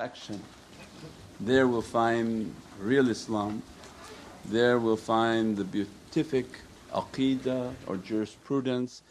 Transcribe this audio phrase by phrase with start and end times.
[0.00, 0.40] perfection.
[1.40, 3.62] There we'll find real Islam,
[4.46, 6.46] there we'll find the beatific
[6.94, 9.02] aqeedah or jurisprudence,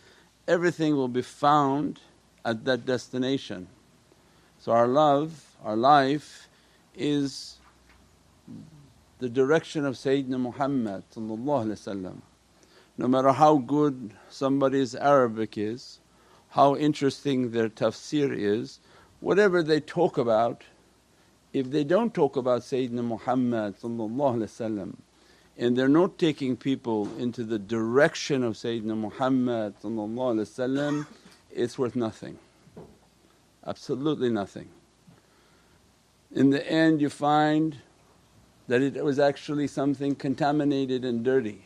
[0.47, 1.99] everything will be found
[2.43, 3.67] at that destination.
[4.57, 6.49] So our love, our life
[6.95, 7.57] is
[9.19, 11.03] the direction of Sayyidina Muhammad
[12.97, 15.99] no matter how good somebody's Arabic is,
[16.49, 18.79] how interesting their tafsir is,
[19.19, 20.63] whatever they talk about,
[21.51, 23.75] if they don't talk about Sayyidina Muhammad
[25.57, 29.73] and they're not taking people into the direction of Sayyidina Muhammad
[31.51, 32.37] it's worth nothing,
[33.65, 34.69] absolutely nothing.
[36.31, 37.77] In the end you find
[38.67, 41.65] that it was actually something contaminated and dirty.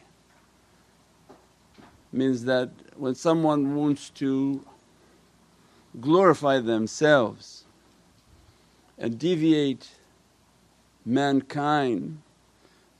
[2.14, 4.66] Means that when someone wants to
[6.00, 7.63] glorify themselves
[9.10, 9.90] deviate
[11.06, 12.22] mankind,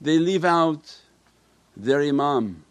[0.00, 1.00] they leave out
[1.76, 2.64] their Imam.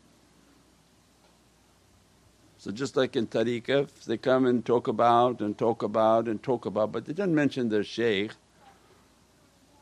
[2.58, 6.66] So just like in tariqah, they come and talk about and talk about and talk
[6.66, 8.31] about but they don't mention their shaykh,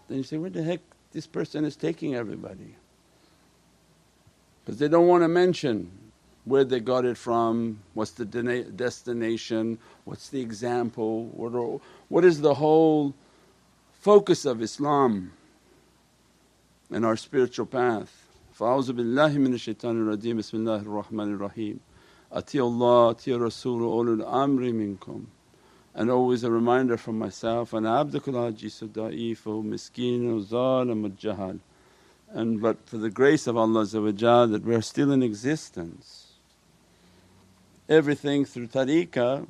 [0.08, 0.80] then you say, where the heck
[1.12, 2.76] this person is taking everybody.
[4.66, 5.92] Because they don't want to mention
[6.46, 11.80] where they got it from, what's the destination, what's the example, what, are,
[12.10, 13.14] what is the whole
[14.02, 15.32] focus of Islam
[16.90, 18.28] and our spiritual path.
[18.58, 21.80] فأعوذ بالله من الشيطان الرجيم بسم الله الرحمن الرحيم
[22.34, 25.26] أتي Allah, أتي Rasul, ulul amri minkum
[25.94, 31.60] and always a reminder for myself, and abdukul ajisu da'ifu miskinu zalimul jahal
[32.30, 36.34] and but for the grace of Allah that we are still in existence.
[37.88, 39.46] Everything through tariqah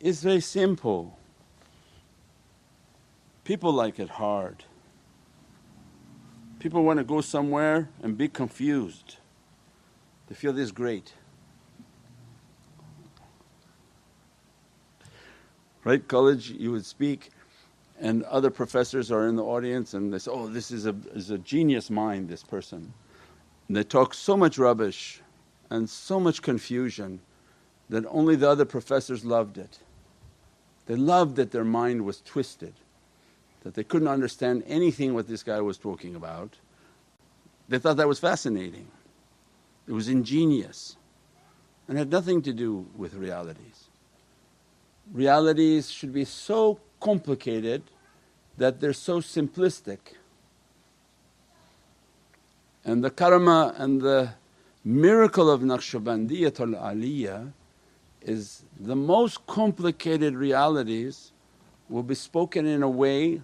[0.00, 1.16] is very simple.
[3.48, 4.64] People like it hard.
[6.58, 9.16] People want to go somewhere and be confused.
[10.26, 11.14] They feel this great.
[15.88, 16.06] right?
[16.06, 17.30] College you would speak
[17.98, 21.30] and other professors are in the audience and they say, oh this is a, is
[21.30, 22.92] a genius mind this person.
[23.66, 25.22] And they talk so much rubbish
[25.70, 27.20] and so much confusion
[27.88, 29.78] that only the other professors loved it.
[30.84, 32.74] They loved that their mind was twisted,
[33.62, 36.56] that they couldn't understand anything what this guy was talking about.
[37.68, 38.88] They thought that was fascinating,
[39.86, 40.96] it was ingenious
[41.86, 43.88] and had nothing to do with realities
[45.12, 47.82] realities should be so complicated
[48.56, 49.98] that they're so simplistic.
[52.84, 54.30] And the karama and the
[54.84, 57.52] miracle of Naqshbandiyatul Aliyah
[58.22, 61.32] is the most complicated realities
[61.88, 63.40] will be spoken in a way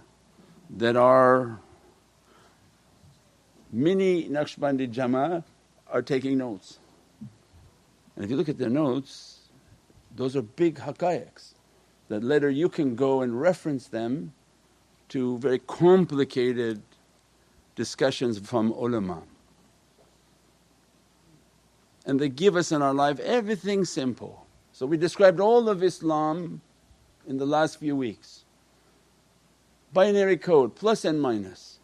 [0.71, 1.60] that our
[3.72, 5.44] many Naqshbandi Jama
[5.88, 6.78] are taking notes.
[8.15, 9.49] And if you look at their notes,
[10.15, 11.54] those are big haqqaiqs
[12.09, 14.33] that later you can go and reference them
[15.09, 16.83] to very complicated
[17.75, 19.22] discussions from ulama.
[22.06, 24.47] And they give us in our life everything simple.
[24.72, 26.60] So we described all of Islam
[27.26, 28.44] in the last few weeks.
[29.92, 31.78] Binary code plus and minus.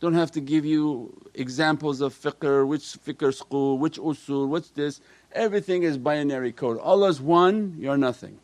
[0.00, 5.00] Don't have to give you examples of fiqh, which fiqh school, which usul, what's this.
[5.32, 6.78] Everything is binary code.
[6.78, 8.38] Allah's one, you're nothing.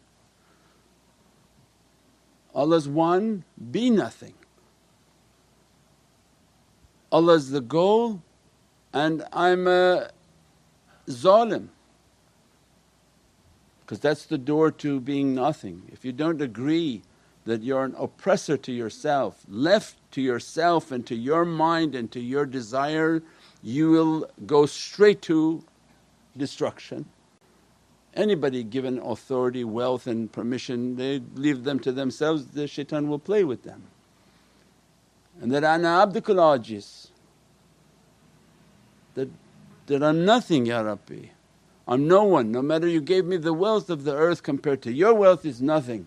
[2.55, 4.35] Allah's one, be nothing.
[7.13, 8.23] Allah's the goal
[8.93, 10.11] and I'm a
[11.09, 11.69] zalim
[13.85, 15.83] because that's the door to being nothing.
[15.93, 17.03] If you don't agree
[17.45, 22.21] that you're an oppressor to yourself, left to yourself and to your mind and to
[22.21, 23.23] your desire,
[23.63, 25.63] you will go straight to
[26.37, 27.05] destruction.
[28.15, 33.45] Anybody given authority, wealth and permission, they leave them to themselves, the shaitan will play
[33.45, 33.83] with them.
[35.43, 37.09] And that ana abdukul ajis,
[39.15, 39.29] that,
[39.87, 41.27] that I'm nothing Ya Rabbi,
[41.87, 44.93] I'm no one, no matter you gave me the wealth of the earth compared to
[44.93, 46.07] your wealth is nothing.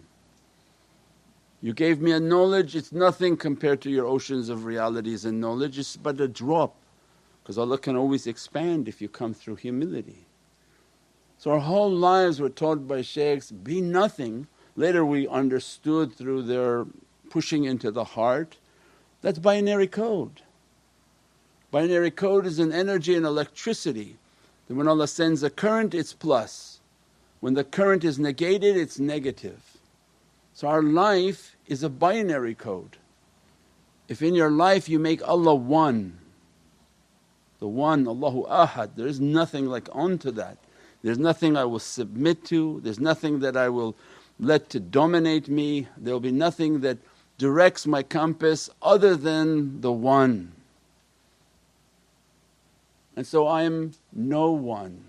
[1.62, 5.77] You gave me a knowledge, it's nothing compared to your oceans of realities and knowledge,
[5.77, 6.75] it's but a drop
[7.41, 10.25] because Allah can always expand if you come through humility.
[11.38, 14.47] So our whole lives were taught by shaykhs, be nothing.
[14.75, 16.85] Later we understood through their
[17.30, 18.57] pushing into the heart,
[19.21, 20.41] that's binary code.
[21.69, 24.18] Binary code is an energy and electricity
[24.68, 26.80] that when Allah sends a current it's plus,
[27.40, 29.78] when the current is negated it's negative.
[30.54, 32.98] So our life is a binary code.
[34.08, 36.18] If in your life you make Allah one,
[37.60, 40.58] the one, Allahu Ahad, there is nothing like onto that.
[41.04, 43.96] There's nothing I will submit to, there's nothing that I will
[44.40, 46.98] let to dominate me, there will be nothing that
[47.38, 50.52] directs my compass other than the one.
[53.18, 55.04] And so I am no one.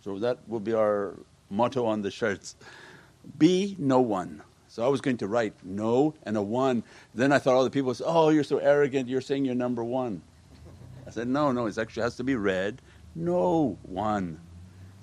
[0.00, 1.18] So that will be our
[1.50, 2.56] motto on the shirts
[3.38, 4.42] be no one.
[4.68, 6.82] So I was going to write no and a one.
[7.14, 9.84] Then I thought all the people said, Oh, you're so arrogant, you're saying you're number
[9.84, 10.22] one.
[11.06, 12.80] I said, No, no, it actually has to be read
[13.14, 14.40] no one.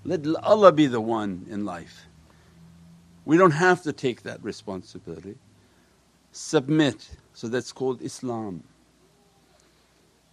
[0.04, 2.07] Let Allah be the one in life.
[3.25, 5.36] We don't have to take that responsibility.
[6.31, 7.10] Submit.
[7.33, 8.63] So that's called Islam.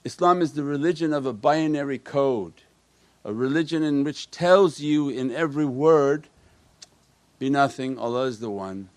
[0.06, 2.62] Islam is the religion of a binary code,
[3.24, 6.28] a religion in which tells you in every word,
[7.40, 8.88] be nothing, Allah is the one.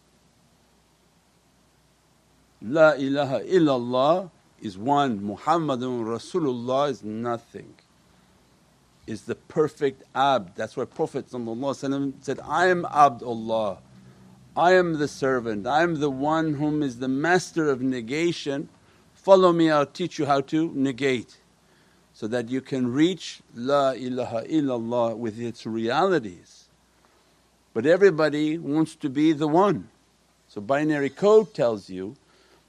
[2.62, 4.30] La ilaha illallah
[4.62, 7.74] is one, Muhammadun Rasulullah is nothing
[9.10, 10.56] is the perfect abd.
[10.56, 13.80] That's why Prophet said, I am Abdullah,
[14.56, 18.70] I am the servant, I am the one whom is the master of negation.
[19.30, 21.38] Follow me, I'll teach you how to negate
[22.14, 26.68] so that you can reach La ilaha illallah with its realities.
[27.72, 29.90] But everybody wants to be the one.
[30.48, 32.16] So binary code tells you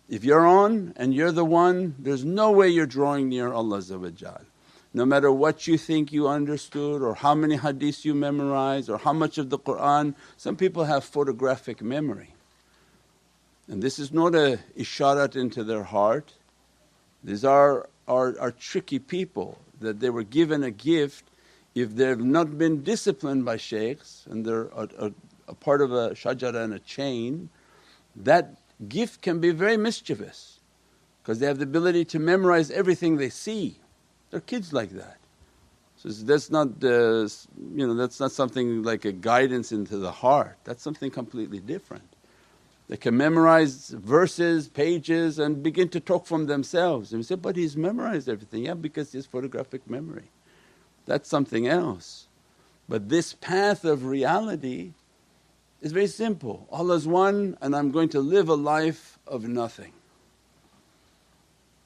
[0.06, 3.80] if you're on and you're the one, there's no way you're drawing near Allah
[4.92, 9.14] no matter what you think you understood or how many hadiths you memorize or how
[9.14, 10.14] much of the Qur'an.
[10.36, 12.34] Some people have photographic memory
[13.70, 16.34] and this is not a isharat into their heart.
[17.24, 21.24] These are, are, are tricky people that they were given a gift
[21.74, 25.12] if they've not been disciplined by shaykhs and they're a, a,
[25.48, 27.48] a part of a shajara and a chain,
[28.16, 28.56] that
[28.88, 30.60] gift can be very mischievous
[31.22, 33.78] because they have the ability to memorize everything they see.
[34.30, 35.18] They're kids like that.
[35.96, 37.28] So that's not uh,
[37.74, 40.58] you know that's not something like a guidance into the heart.
[40.64, 42.09] That's something completely different.
[42.90, 47.12] They can memorize verses, pages, and begin to talk from themselves.
[47.12, 48.64] And we say, but he's memorized everything.
[48.64, 50.32] Yeah, because has photographic memory.
[51.06, 52.26] That's something else.
[52.88, 54.94] But this path of reality
[55.80, 56.66] is very simple.
[56.72, 59.92] Allah's one, and I'm going to live a life of nothing.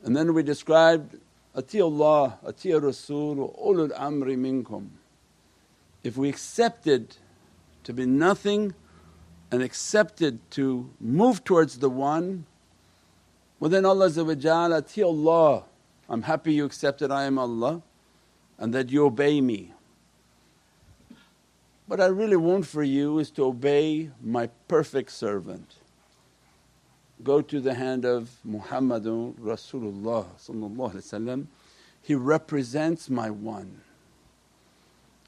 [0.05, 1.19] And then we described
[1.55, 4.89] Ati Allah, ati Rasul, ulul amri minkum.
[6.03, 7.19] If we accepted
[7.83, 8.73] to be nothing
[9.55, 12.45] and accepted to move towards the One,
[13.61, 15.65] well then Allah ati Allah,
[16.09, 17.83] I'm happy you accepted I am Allah
[18.59, 19.73] and that you obey me.
[21.87, 25.77] What I really want for you is to obey my perfect servant
[27.23, 30.27] go to the hand of Muhammadun Rasulullah
[32.03, 33.81] he represents my one.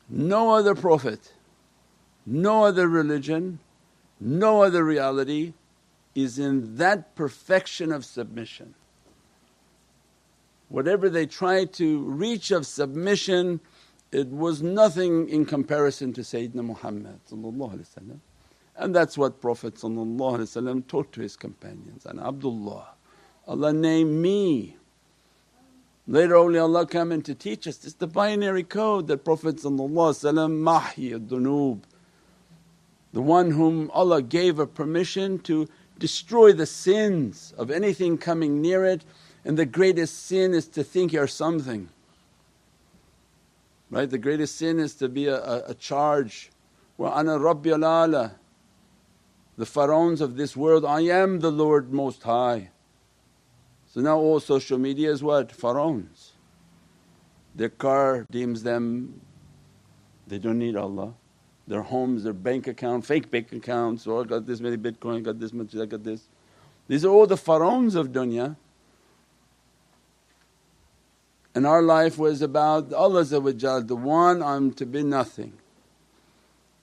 [0.09, 1.33] No other Prophet,
[2.27, 3.61] no other religion,
[4.21, 5.53] no other reality
[6.15, 8.75] is in that perfection of submission.
[10.69, 13.61] Whatever they tried to reach of submission,
[14.11, 17.21] it was nothing in comparison to Sayyidina Muhammad
[18.79, 22.89] and that's what Prophet taught to his companions, and Abdullah,
[23.47, 24.77] Allah name me.
[26.09, 31.81] Later awliyaullah come in to teach us, it's the binary code that Prophet mahyi dunub
[33.17, 35.67] the one whom Allah gave a permission to
[35.99, 39.07] destroy the sins of anything coming near it
[39.43, 41.89] and the greatest sin is to think you're something.
[43.89, 44.11] Right?
[44.11, 46.51] The greatest sin is to be a, a, a charge,
[46.99, 48.35] wa ana rabbi ala
[49.57, 52.69] the pharaohs of this world, I am the Lord Most High.
[53.87, 55.53] So now all social media is what?
[55.53, 56.33] Pharaohs.
[57.55, 59.23] Their car deems them,
[60.27, 61.15] they don't need Allah.
[61.67, 65.41] Their homes, their bank account, fake bank accounts, oh I got this many bitcoin, got
[65.41, 66.23] this much, I got this.
[66.89, 68.57] These are all the pharaohs of dunya.
[71.55, 75.55] And our life was about Allah the one I'm to be nothing.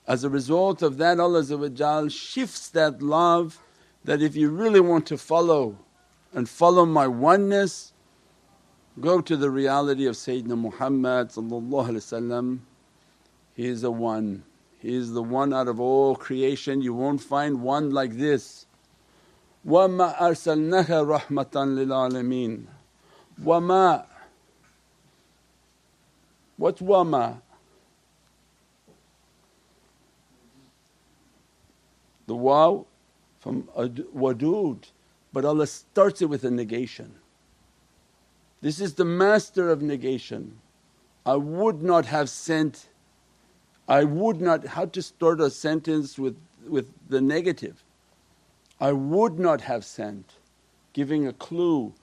[0.06, 3.60] As a result of that Allah shifts that love
[4.04, 5.78] that if you really want to follow
[6.34, 7.94] and follow my oneness
[9.00, 11.30] go to the reality of Sayyidina Muhammad
[13.54, 14.44] He is the one,
[14.83, 18.65] He is the one out of all creation, you won't find one like this.
[19.67, 22.65] وَمَا أَرْسَلْنَاكَ رَحْمَةً لِلْعَالَمِينَ
[23.43, 24.05] وَمَا
[26.57, 27.41] What's wama?
[32.27, 32.83] The waw
[33.39, 34.83] from wadud
[35.31, 37.15] but Allah starts it with a negation.
[38.61, 40.59] This is the master of negation.
[41.25, 42.87] I would not have sent,
[43.88, 46.36] I would not, how to start a sentence with,
[46.66, 47.82] with the negative.
[48.80, 50.34] I would not have sent,
[50.92, 51.94] giving a clue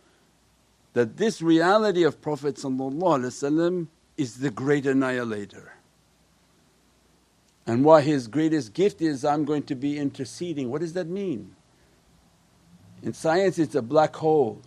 [0.93, 2.57] that this reality of Prophet
[4.17, 5.73] is the great annihilator.
[7.65, 10.69] And why his greatest gift is, I'm going to be interceding.
[10.69, 11.55] What does that mean?
[13.03, 14.61] In science it's a black hole.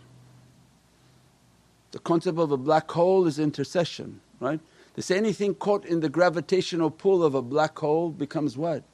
[1.92, 4.60] The concept of a black hole is intercession, right?
[4.94, 8.84] They say anything caught in the gravitational pull of a black hole becomes what?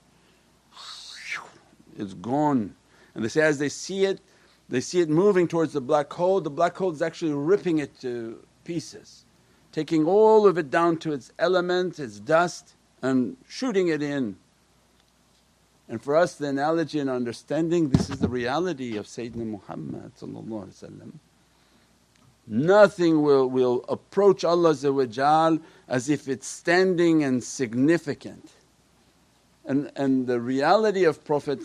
[1.96, 2.74] It's gone.
[3.14, 4.20] And they say as they see it,
[4.68, 8.00] they see it moving towards the black hole, the black hole is actually ripping it
[8.00, 9.24] to pieces,
[9.72, 14.36] taking all of it down to its element, its dust and shooting it in.
[15.88, 20.12] And for us the analogy and understanding this is the reality of Sayyidina Muhammad
[22.52, 24.74] Nothing will, will approach Allah
[25.86, 28.50] as if it's standing and significant.
[29.64, 31.60] And, and the reality of Prophet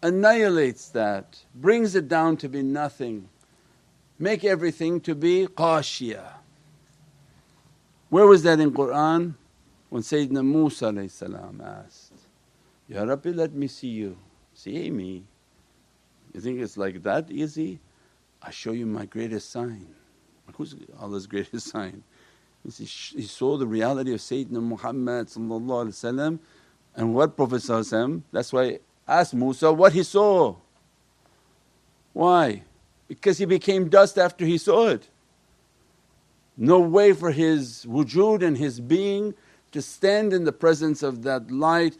[0.00, 3.28] annihilates that, brings it down to be nothing,
[4.16, 6.34] make everything to be qashiyah.
[8.10, 9.34] Where was that in Qur'an?
[9.88, 10.86] When Sayyidina Musa
[11.60, 12.12] asked,
[12.86, 14.16] Ya Rabbi let me see you,
[14.54, 15.24] see me.
[16.32, 17.80] You think it's like that easy?
[18.42, 19.94] I show you my greatest sign.
[20.56, 22.02] Who's Allah's greatest sign?
[22.64, 25.28] He saw the reality of Sayyidina Muhammad
[26.96, 27.62] and what Prophet
[28.32, 30.56] that's why asked Musa what he saw.
[32.12, 32.64] Why?
[33.08, 35.08] Because he became dust after he saw it.
[36.56, 39.34] No way for his wujud and his being
[39.72, 41.96] to stand in the presence of that light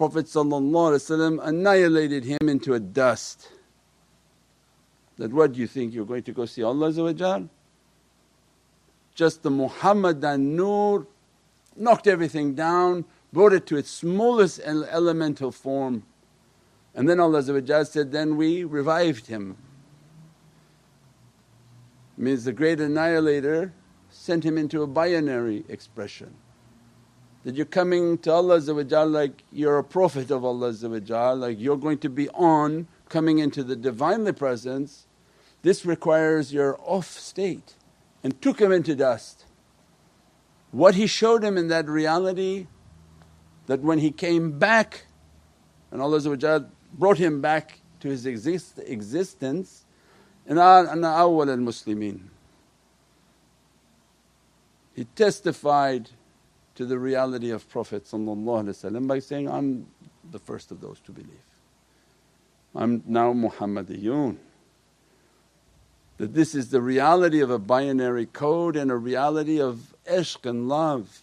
[0.00, 3.52] Prophet annihilated him into a dust.
[5.20, 7.48] That what do you think you're going to go see Allah
[9.14, 11.06] Just the Muhammadan nur
[11.76, 16.04] knocked everything down, brought it to its smallest elemental form.
[16.94, 19.58] And then Allah said, then we revived him.
[22.16, 23.74] Means the great annihilator
[24.08, 26.34] sent him into a binary expression
[27.44, 28.58] that you're coming to Allah
[29.06, 30.72] like you're a Prophet of Allah
[31.36, 35.06] like you're going to be on coming into the Divinely Presence,
[35.62, 37.74] this requires your off state
[38.22, 39.44] and took him into dust.
[40.70, 42.66] What he showed him in that reality
[43.66, 45.04] that when he came back
[45.90, 49.84] and Allah brought him back to his exist existence,
[50.48, 52.20] ana awwal al muslimin.
[54.94, 56.10] He testified
[56.74, 59.86] to the reality of Prophet by saying, I'm
[60.30, 61.28] the first of those to believe.
[62.74, 64.36] I'm now Muhammadiyun.
[66.20, 70.68] That this is the reality of a binary code and a reality of ishq and
[70.68, 71.22] love.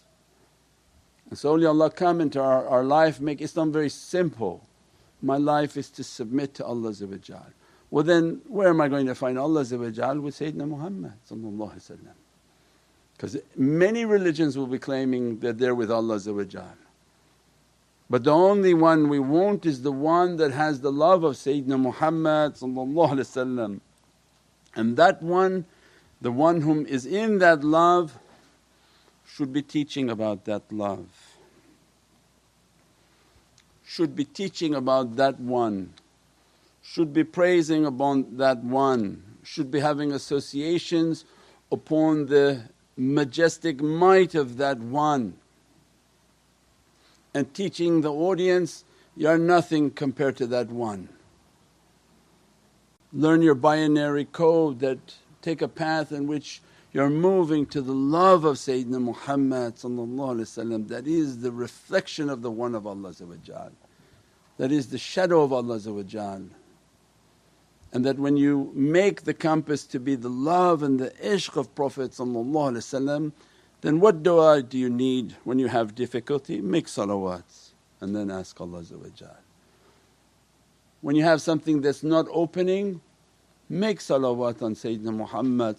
[1.30, 4.68] And so Allah come into our, our life, make Islam very simple.
[5.22, 6.96] My life is to submit to Allah
[7.92, 11.14] Well then where am I going to find Allah with Sayyidina Muhammad
[13.16, 16.20] because many religions will be claiming that they're with Allah
[18.10, 21.80] but the only one we want is the one that has the love of Sayyidina
[21.80, 22.58] Muhammad
[24.78, 25.66] and that one,
[26.22, 28.20] the one whom is in that love
[29.28, 31.08] should be teaching about that love,
[33.84, 35.94] should be teaching about that one,
[36.84, 41.26] should be praising upon that one, should be having associations
[41.72, 42.62] upon the
[42.96, 45.34] majestic might of that one.
[47.34, 48.84] And teaching the audience,
[49.16, 51.10] you're nothing compared to that one.
[53.14, 56.62] Learn your binary code that take a path in which
[56.92, 59.78] you're moving to the love of Sayyidina Muhammad
[60.90, 63.14] that is the reflection of the one of Allah
[64.58, 65.80] that is the shadow of Allah
[67.94, 71.74] and that when you make the compass to be the love and the ishq of
[71.76, 72.12] Prophet
[73.82, 76.62] then what du'a do you need when you have difficulty?
[76.62, 78.84] Make salawats and then ask Allah
[81.02, 83.02] When you have something that's not opening,
[83.70, 85.78] make salawat on Sayyidina Muhammad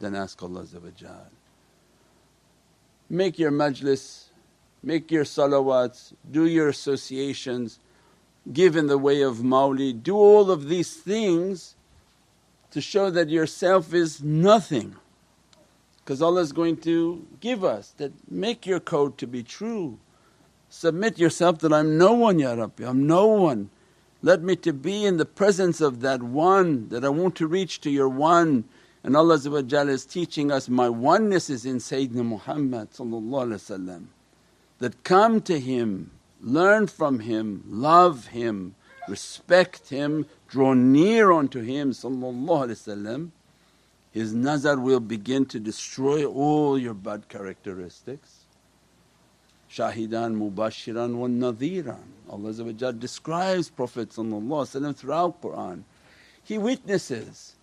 [0.00, 0.64] then ask Allah
[3.08, 4.26] Make your majlis,
[4.82, 7.78] make your salawats, do your associations
[8.52, 11.74] give in the way of mawlid, do all of these things
[12.70, 14.96] to show that yourself is nothing.
[16.04, 19.98] Because Allah is going to give us that make your code to be true.
[20.68, 23.70] Submit yourself that, I'm no one Ya Rabbi, I'm no one.
[24.26, 27.80] Let me to be in the presence of that one that I want to reach
[27.82, 28.64] to your one.
[29.04, 32.88] And Allah is teaching us, my oneness is in Sayyidina Muhammad
[34.80, 38.74] that come to him, learn from him, love him,
[39.06, 41.92] respect him, draw near unto him
[44.10, 48.46] his nazar will begin to destroy all your bad characteristics.
[49.70, 52.15] Shahidan mubashiran wa nadhiran.
[52.28, 55.84] Allah describes Prophet throughout Qur'an.
[56.42, 57.54] He witnesses.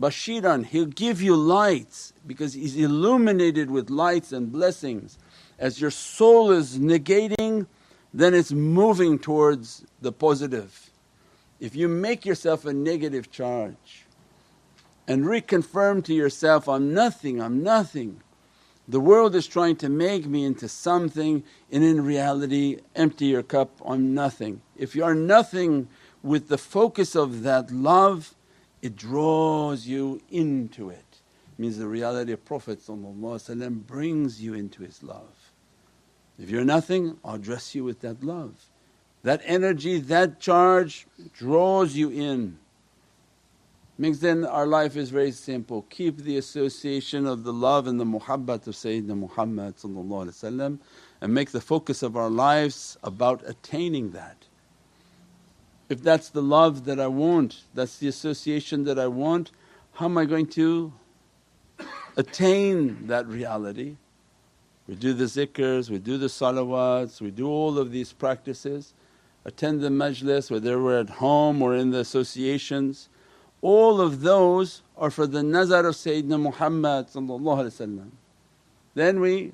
[0.00, 5.18] Bashiran, he'll give you lights because he's illuminated with lights and blessings.
[5.58, 7.66] As your soul is negating,
[8.12, 10.90] then it's moving towards the positive.
[11.60, 14.04] If you make yourself a negative charge
[15.06, 18.20] and reconfirm to yourself, I'm nothing, I'm nothing.
[18.88, 23.70] The world is trying to make me into something and in reality empty your cup,
[23.84, 24.60] I'm nothing.
[24.76, 25.88] If you are nothing
[26.22, 28.34] with the focus of that love,
[28.80, 31.20] it draws you into it.
[31.58, 32.80] Means the reality of Prophet
[33.86, 35.52] brings you into his love.
[36.38, 38.54] If you're nothing, I'll dress you with that love.
[39.22, 42.58] That energy, that charge draws you in.
[44.02, 45.82] Means then our life is very simple.
[45.82, 49.76] Keep the association of the love and the muhabbat of Sayyidina Muhammad
[51.20, 54.46] and make the focus of our lives about attaining that.
[55.88, 59.52] If that's the love that I want, that's the association that I want,
[59.92, 60.92] how am I going to
[62.16, 63.98] attain that reality?
[64.88, 68.94] We do the zikrs, we do the salawats, we do all of these practices
[69.44, 73.08] attend the majlis, whether we're at home or in the associations,
[73.62, 77.06] all of those are for the nazar of Sayyidina Muhammad
[78.94, 79.52] Then we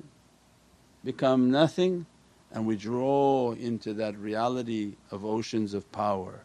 [1.03, 2.07] become nothing
[2.51, 6.43] and we draw into that reality of oceans of power.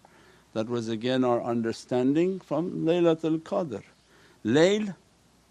[0.53, 3.83] That was again our understanding from Laylatul Qadr.
[4.45, 4.95] Layl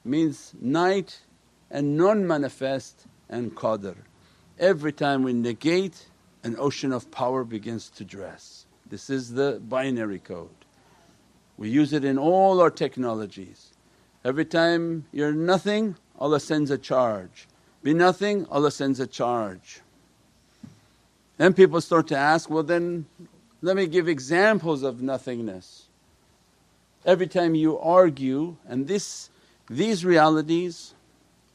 [0.05, 1.21] means night
[1.71, 3.95] and non manifest and Qadr.
[4.59, 6.05] Every time we negate
[6.43, 8.67] an ocean of power begins to dress.
[8.87, 10.62] This is the binary code.
[11.57, 13.71] We use it in all our technologies.
[14.25, 17.47] Every time you're nothing, Allah sends a charge.
[17.83, 19.81] Be nothing, Allah sends a charge.
[21.37, 23.05] Then people start to ask, well then
[23.61, 25.85] let me give examples of nothingness.
[27.05, 29.29] Every time you argue, and this,
[29.69, 30.93] these realities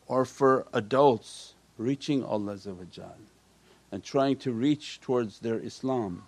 [0.08, 2.56] are for adults reaching Allah
[3.90, 6.24] and trying to reach towards their Islam.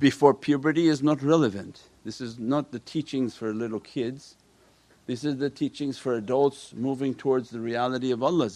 [0.00, 1.82] Before puberty is not relevant.
[2.06, 4.36] This is not the teachings for little kids,
[5.06, 8.48] this is the teachings for adults moving towards the reality of Allah.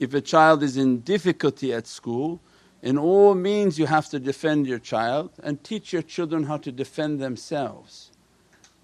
[0.00, 2.40] If a child is in difficulty at school,
[2.80, 6.72] in all means you have to defend your child and teach your children how to
[6.72, 8.12] defend themselves.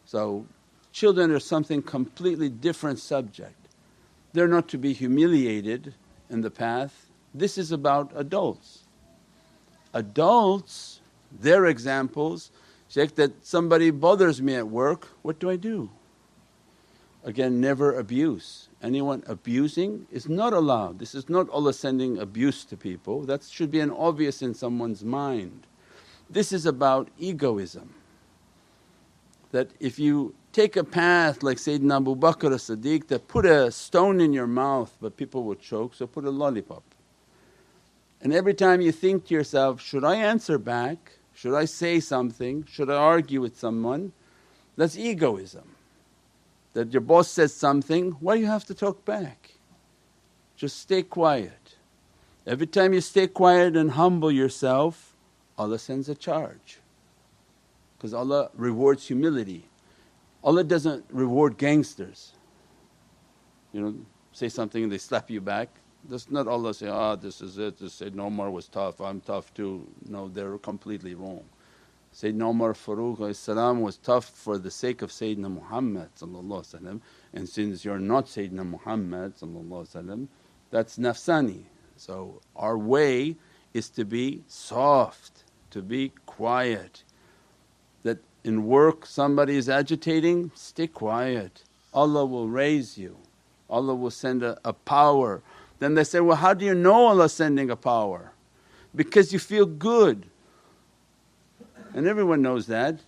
[0.04, 0.44] So,
[0.92, 3.56] children are something completely different subject.
[4.34, 5.94] They're not to be humiliated
[6.28, 8.84] in the path, this is about adults.
[9.94, 11.00] Adults,
[11.40, 12.50] their examples,
[12.88, 15.90] Shaykh that somebody bothers me at work, what do I do?
[17.24, 18.68] Again, never abuse.
[18.82, 20.98] Anyone abusing is not allowed.
[20.98, 25.04] This is not Allah sending abuse to people, that should be an obvious in someone's
[25.04, 25.66] mind.
[26.30, 27.94] This is about egoism.
[29.50, 33.70] That if you take a path like Sayyidina Abu Bakr as Siddiq that put a
[33.70, 36.82] stone in your mouth but people will choke, so put a lollipop.
[38.20, 41.17] And every time you think to yourself, should I answer back?
[41.38, 42.64] Should I say something?
[42.64, 44.10] Should I argue with someone?
[44.76, 45.76] That's egoism.
[46.72, 49.52] That your boss says something, why do you have to talk back?
[50.56, 51.76] Just stay quiet.
[52.44, 55.14] Every time you stay quiet and humble yourself,
[55.56, 56.80] Allah sends a charge.
[57.96, 59.66] Because Allah rewards humility.
[60.42, 62.32] Allah doesn't reward gangsters.
[63.72, 63.94] You know,
[64.32, 65.68] say something and they slap you back.
[66.08, 69.52] That's not Allah say, ah this is it, this Sayyidina Umar was tough, I'm tough
[69.54, 69.86] too.
[70.08, 71.44] No, they're completely wrong.
[72.14, 76.08] Sayyidina Umar Farooq was tough for the sake of Sayyidina Muhammad
[77.32, 79.34] and since you're not Sayyidina Muhammad
[80.70, 81.62] that's nafsani.
[81.96, 83.36] So our way
[83.74, 87.02] is to be soft, to be quiet.
[88.02, 91.64] That in work somebody is agitating, stay quiet.
[91.92, 93.16] Allah will raise you,
[93.68, 95.42] Allah will send a, a power
[95.78, 98.32] then they say, well how do you know Allah sending a power?
[98.94, 100.26] Because you feel good
[101.94, 103.00] and everyone knows that.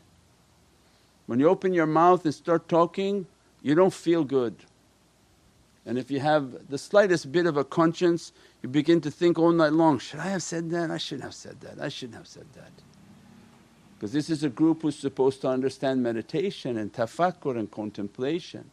[1.27, 3.27] When you open your mouth and start talking
[3.63, 4.57] you don't feel good
[5.87, 9.51] And if you have the slightest bit of a conscience, you begin to think all
[9.51, 10.91] night long, should I have said that?
[10.91, 12.71] I shouldn't have said that, I shouldn't have said that.
[13.99, 18.71] Because this is a group who's supposed to understand meditation and tafakkur and contemplation.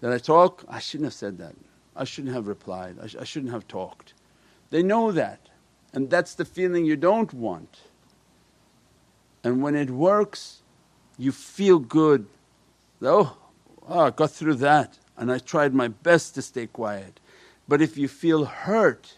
[0.00, 1.54] That I talk, I shouldn't have said that,
[1.94, 4.14] I shouldn't have replied, I, sh- I shouldn't have talked.
[4.70, 5.48] They know that
[5.92, 7.80] and that's the feeling you don't want.
[9.44, 10.62] And when it works,
[11.18, 12.26] you feel good.
[13.02, 13.36] Oh,
[13.88, 17.20] oh, I got through that and I tried my best to stay quiet.
[17.68, 19.16] But if you feel hurt,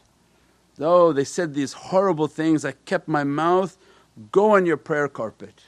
[0.81, 3.77] oh, they said these horrible things, I kept my mouth,
[4.33, 5.63] go on your prayer carpet.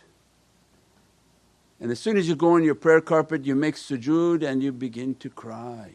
[1.79, 4.73] And as soon as you go on your prayer carpet, you make sujood and you
[4.73, 5.90] begin to cry.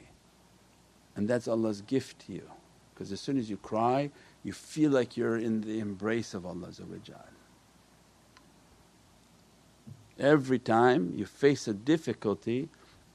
[1.16, 2.50] And that's Allah's gift to you.
[2.94, 4.12] Because as soon as you cry,
[4.44, 6.70] you feel like you're in the embrace of Allah
[10.20, 12.70] Every time you face a difficulty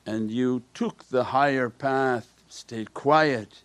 [0.05, 3.63] and you took the higher path, stayed quiet,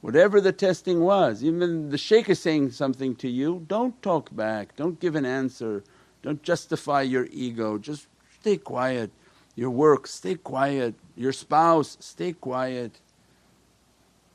[0.00, 4.76] whatever the testing was, even the shaykh is saying something to you, don't talk back,
[4.76, 5.82] don't give an answer,
[6.22, 8.06] don't justify your ego, just
[8.40, 9.10] stay quiet.
[9.56, 10.94] Your work, stay quiet.
[11.16, 13.00] Your spouse, stay quiet.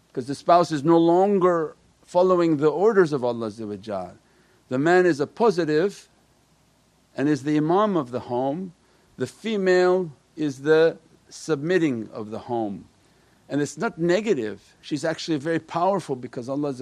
[0.07, 3.49] Because the spouse is no longer following the orders of Allah
[4.67, 6.09] The man is a positive
[7.15, 8.73] and is the imam of the home,
[9.17, 10.97] the female is the
[11.29, 12.85] submitting of the home.
[13.47, 16.73] And it's not negative, she's actually very powerful because Allah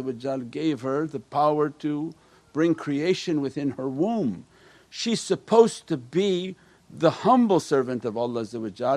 [0.49, 2.13] gave her the power to
[2.53, 4.45] bring creation within her womb.
[4.89, 6.55] She's supposed to be
[6.89, 8.45] the humble servant of Allah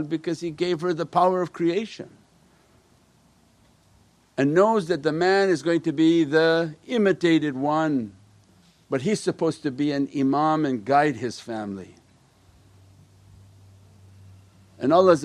[0.09, 2.09] because He gave her the power of creation
[4.37, 8.12] and knows that the man is going to be the imitated one
[8.92, 11.94] but he's supposed to be an imam and guide his family.
[14.78, 15.16] And Allah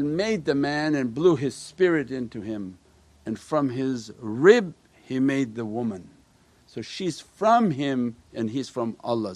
[0.00, 2.76] made the man and blew His spirit into him
[3.24, 6.10] and from his rib He made the woman.
[6.66, 9.34] So she's from him and he's from Allah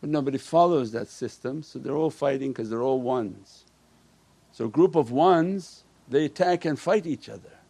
[0.00, 3.64] But nobody follows that system so they're all fighting because they're all ones.
[4.52, 7.60] So a group of ones they attack and fight each other.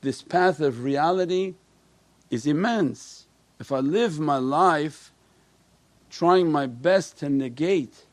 [0.00, 1.54] This path of reality
[2.30, 3.26] is immense.
[3.58, 5.12] If I live my life
[6.10, 8.06] trying my best to negate,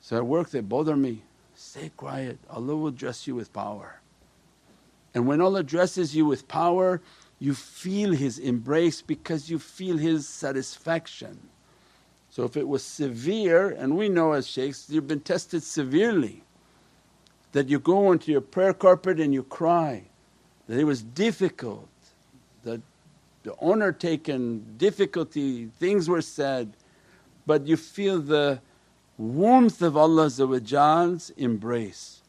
[0.00, 1.22] so at work they bother me,
[1.54, 4.00] stay quiet, Allah will dress you with power.
[5.14, 7.00] And when Allah dresses you with power,
[7.38, 11.38] you feel His embrace because you feel His satisfaction.
[12.30, 16.42] So if it was severe, and we know as shaykhs you've been tested severely,
[17.52, 20.04] that you go onto your prayer carpet and you cry,
[20.66, 21.88] that it was difficult,
[22.64, 22.80] that
[23.44, 26.74] the honour taken, difficulty, things were said,
[27.46, 28.60] but you feel the
[29.16, 30.38] warmth of Allah's
[31.36, 32.22] embrace.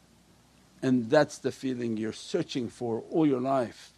[0.82, 3.92] And that's the feeling you're searching for all your life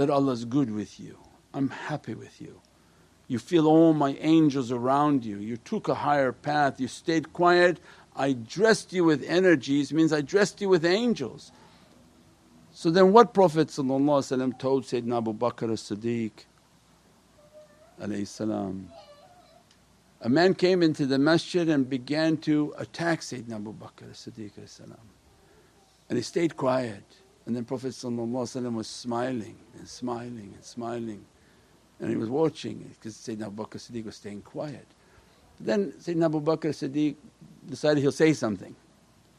[0.00, 1.18] that Allah's good with you,
[1.52, 2.62] I'm happy with you.
[3.28, 7.78] You feel all my angels around you, you took a higher path, you stayed quiet,
[8.16, 11.52] I dressed you with energies means I dressed you with angels.
[12.72, 16.32] So then what Prophet told Sayyidina Abu Bakr as-Siddiq.
[20.22, 24.52] A man came into the masjid and began to attack Sayyidina Abu Bakr as-Siddiq
[26.08, 31.24] and he stayed quiet and then Prophet was smiling and smiling and smiling
[32.00, 34.86] and he was watching because Sayyidina Abu Bakr as-Siddiq was staying quiet.
[35.58, 37.16] Then Sayyidina Abu Bakr as-Siddiq
[37.68, 38.74] decided he'll say something.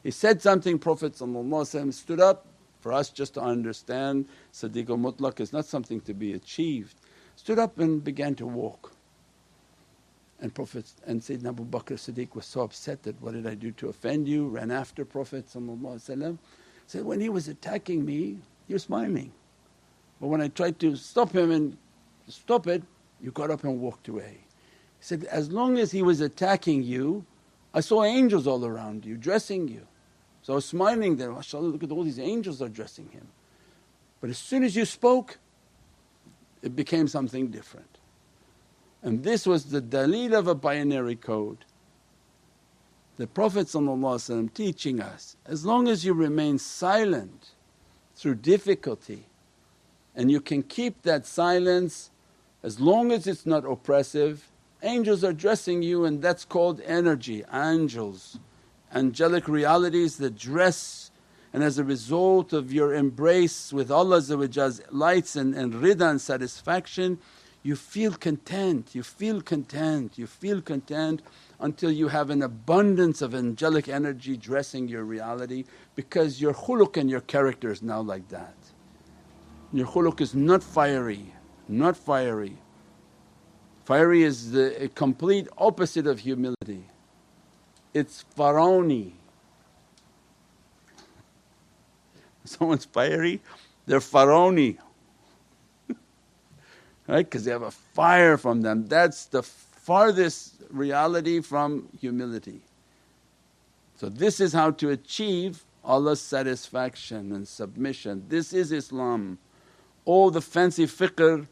[0.02, 2.46] He said something, Prophet stood up
[2.80, 6.96] for us just to understand Siddiq al-mutlaq is not something to be achieved.
[7.36, 8.92] Stood up and began to walk.
[10.40, 13.72] And Prophet and Sayyidina Abu Bakr Siddiq was so upset that, what did I do
[13.72, 14.48] to offend you?
[14.48, 15.46] Ran after Prophet
[16.86, 19.32] said, when he was attacking me you're smiling.
[20.20, 21.76] But when I tried to stop him and
[22.28, 22.82] stop it,
[23.20, 24.38] you got up and walked away.
[24.98, 27.24] He said, as long as he was attacking you
[27.74, 29.86] I saw angels all around you dressing you.
[30.42, 33.26] So I was smiling there, mashaAllah look at all these angels are dressing him.
[34.20, 35.38] But as soon as you spoke
[36.62, 37.98] it became something different.
[39.02, 41.64] And this was the daleel of a binary code.
[43.16, 43.68] The Prophet
[44.54, 47.50] teaching us, as long as you remain silent
[48.16, 49.26] through difficulty
[50.14, 52.10] and you can keep that silence
[52.62, 54.52] as long as it's not oppressive
[54.84, 58.40] Angels are dressing you and that's called energy, angels,
[58.92, 61.12] angelic realities that dress
[61.52, 64.30] and as a result of your embrace with Allah's
[64.90, 67.18] lights and, and rida and satisfaction
[67.62, 71.22] you feel content, you feel content, you feel content
[71.60, 77.08] until you have an abundance of angelic energy dressing your reality because your khuluq and
[77.08, 78.54] your character is now like that.
[79.72, 81.34] Your khuluq is not fiery,
[81.68, 82.58] not fiery.
[83.84, 86.86] Fiery is the complete opposite of humility.
[87.94, 89.12] It's Pharaoni.
[92.44, 93.40] Someone's fiery,
[93.86, 94.78] they're Pharaoni
[97.12, 97.26] right?
[97.26, 98.86] Because they have a fire from them.
[98.86, 102.62] That's the farthest reality from humility.
[103.96, 108.24] So, this is how to achieve Allah's satisfaction and submission.
[108.28, 109.38] This is Islam.
[110.06, 111.46] All the fancy fiqh,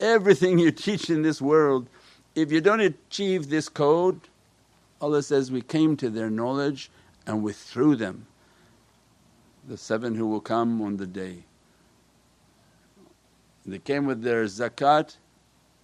[0.00, 1.88] everything you teach in this world,
[2.34, 4.20] if you don't achieve this code,
[5.00, 6.90] Allah says, We came to their knowledge
[7.28, 8.26] and withdrew them.
[9.68, 11.44] The seven who will come on the day.
[13.66, 15.16] They came with their zakat,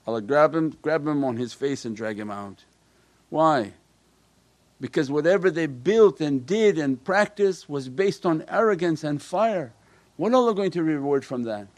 [0.06, 2.64] Allah grab him, grab him on his face and drag him out.
[3.28, 3.72] Why?
[4.80, 9.72] Because whatever they built and did and practiced was based on arrogance and fire.
[10.16, 11.68] What Allah going to reward from that?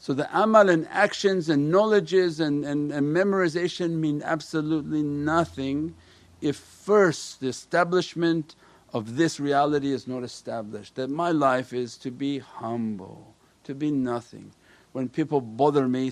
[0.00, 5.94] So the amal and actions and knowledges and, and, and memorization mean absolutely nothing
[6.40, 8.54] if first the establishment
[8.92, 13.34] of this reality is not established that my life is to be humble
[13.68, 14.50] to be nothing.
[14.92, 16.10] When people bother me,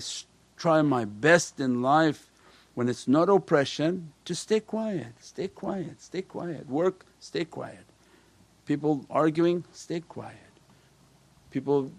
[0.57, 2.29] try my best in life.
[2.75, 6.69] When it's not oppression, to stay quiet, stay quiet, stay quiet.
[6.69, 7.85] Work, stay quiet.
[8.67, 10.51] People arguing, stay quiet.
[11.49, 11.91] People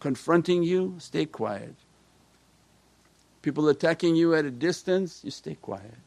[0.00, 1.74] confronting you, stay quiet.
[3.40, 6.04] People attacking you at a distance, you stay quiet.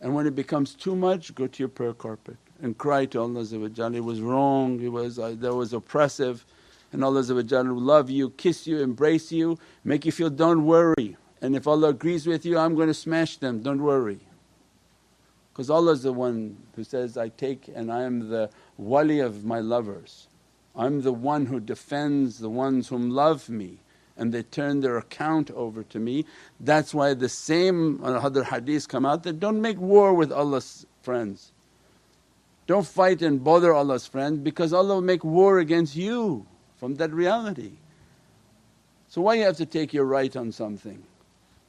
[0.00, 3.42] And when it becomes too much, go to your prayer carpet and cry to Allah
[3.42, 6.44] it was wrong, it was, uh, that was oppressive
[6.92, 11.16] and Allah will love you, kiss you, embrace you, make you feel, don't worry.
[11.42, 14.20] And if Allah agrees with you, I'm going to smash them, don't worry.
[15.52, 19.44] Because Allah is the one who says, I take and I am the wali of
[19.44, 20.28] my lovers.
[20.74, 23.78] I'm the one who defends the ones whom love me
[24.16, 26.24] and they turn their account over to me.
[26.58, 30.86] That's why the same uh, other hadith come out that don't make war with Allah's
[31.02, 31.52] friends.
[32.66, 36.46] Don't fight and bother Allah's friends because Allah will make war against you
[36.78, 37.72] from that reality.
[39.08, 41.02] So why you have to take your right on something?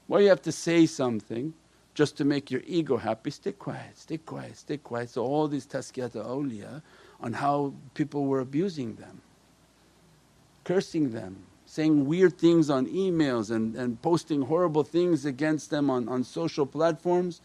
[0.07, 1.53] Why you have to say something
[1.93, 3.31] just to make your ego happy?
[3.31, 5.09] Stay quiet, stay quiet, stay quiet.
[5.09, 6.81] So all these tazkiyat awliya
[7.21, 9.21] on how people were abusing them,
[10.63, 16.09] cursing them, saying weird things on emails and, and posting horrible things against them on,
[16.09, 17.41] on social platforms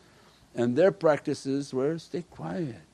[0.54, 2.86] and their practices were stay quiet.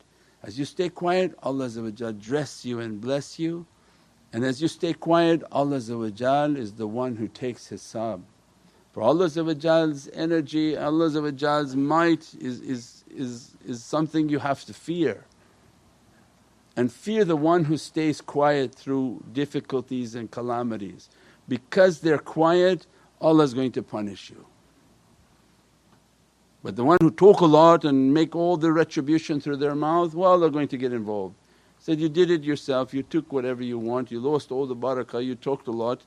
[0.42, 1.68] As you stay quiet Allah
[2.12, 3.66] dress you and bless you
[4.32, 8.22] and as you stay quiet, Allah is the one who takes hisab.
[8.92, 15.24] For Allah's energy, Allah's might is, is, is, is something you have to fear.
[16.76, 21.08] And fear the one who stays quiet through difficulties and calamities.
[21.48, 22.86] Because they're quiet,
[23.20, 24.46] Allah is going to punish you.
[26.62, 30.14] But the one who talk a lot and make all the retribution through their mouth,
[30.14, 31.34] well, they're going to get involved.
[31.80, 35.24] Said, You did it yourself, you took whatever you want, you lost all the barakah,
[35.24, 36.02] you talked a lot.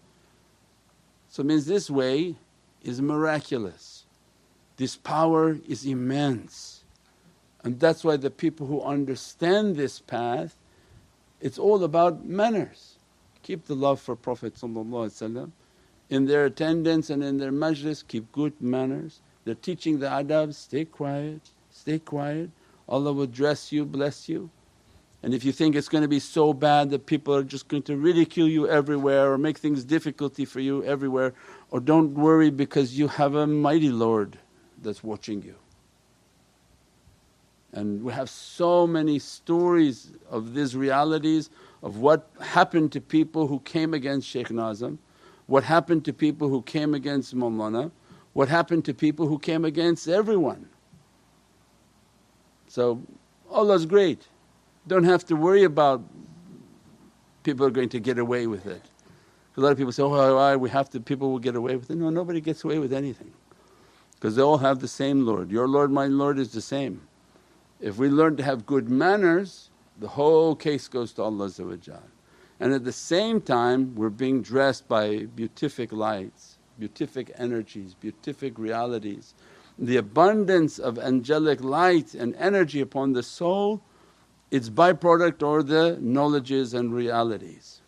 [1.30, 2.36] So means this way
[2.84, 4.06] is miraculous.
[4.78, 6.84] This power is immense.
[7.64, 10.56] And that's why the people who understand this path,
[11.42, 12.96] it's all about manners.
[13.42, 14.56] Keep the love for Prophet
[16.10, 19.22] in their attendance and in their majlis, keep good manners.
[19.46, 22.52] They're teaching the adab, stay quiet, stay quiet.
[22.88, 24.52] Allah will dress you, bless you.
[25.24, 27.84] And if you think it's going to be so bad that people are just going
[27.84, 31.34] to ridicule you everywhere or make things difficulty for you everywhere,
[31.72, 34.38] or don't worry because you have a mighty Lord
[34.82, 35.56] that's watching you.
[37.72, 41.50] And we have so many stories of these realities
[41.82, 45.00] of what happened to people who came against Shaykh Nazim,
[45.48, 47.92] what happened to people who came against Mawlana,
[48.34, 50.68] what happened to people who came against everyone.
[52.68, 53.02] So
[53.50, 54.28] Allah's great
[54.88, 56.04] don't have to worry about
[57.44, 58.82] people are going to get away with it.
[59.56, 61.90] A lot of people say, oh why we have to, people will get away with
[61.92, 61.96] it.
[61.96, 63.32] No, nobody gets away with anything
[64.16, 65.52] because they all have the same Lord.
[65.52, 67.02] Your Lord, my Lord is the same.
[67.80, 69.70] If we learn to have good manners,
[70.00, 71.52] the whole case goes to Allah
[72.60, 79.34] and at the same time we're being dressed by beatific lights, beatific energies, beatific realities.
[79.78, 83.82] The abundance of angelic light and energy upon the soul
[84.54, 87.82] its byproduct or the knowledges and realities.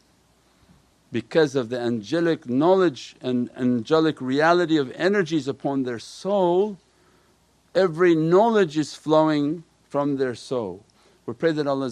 [1.11, 6.77] because of the angelic knowledge and angelic reality of energies upon their soul,
[7.73, 10.83] every knowledge is flowing from their soul.
[11.25, 11.89] We pray that Allah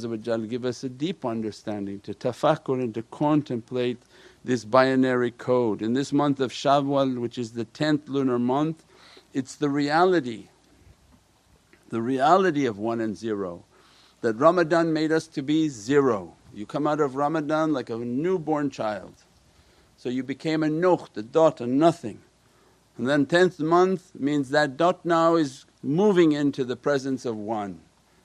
[0.48, 4.00] give us a deep understanding to tafakkur and to contemplate
[4.44, 5.82] this binary code.
[5.82, 8.84] In this month of Shawwal which is the 10th lunar month,
[9.34, 10.50] it's the reality,
[11.90, 13.64] the reality of one and zero.
[14.24, 16.34] That Ramadan made us to be zero.
[16.54, 19.14] You come out of Ramadan like a newborn child.
[19.98, 22.22] So you became a nuqt, a dot, a nothing.
[22.98, 27.82] And then 10th month means that dot now is moving into the presence of one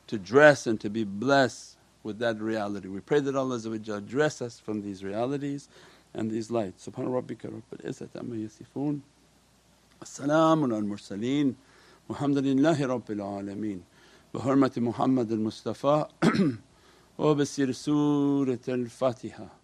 [0.06, 2.86] to dress and to be blessed with that reality.
[2.86, 3.58] We pray that Allah
[4.00, 5.68] dress us from these realities
[6.14, 6.86] and these lights.
[6.86, 9.00] Subhana rabbika rabbil izzati amma yasifoon.
[10.00, 11.56] As-salamun al mursaleen
[12.08, 13.80] walhamdulillahi rabbil alameen.
[14.34, 16.06] بحرمة محمد المصطفى
[17.18, 19.57] وبسر سورة الفاتحة.